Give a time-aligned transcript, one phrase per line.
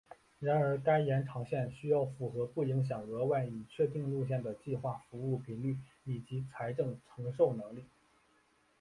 [0.39, 7.85] 然而该延长线需要符合不影响额外已确定路线的计划服务频率以及财政承受能力。